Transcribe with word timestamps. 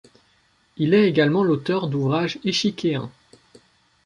Il 0.77 0.95
est 0.95 1.07
également 1.07 1.43
l'auteur 1.43 1.87
d'ouvrages 1.87 2.39
échiquéens. 2.43 3.11